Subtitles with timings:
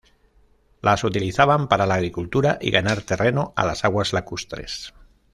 [0.81, 4.95] Las utilizaban para la agricultura y ganar terreno a las aguas lacustres.